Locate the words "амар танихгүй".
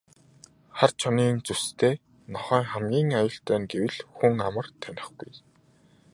4.47-5.31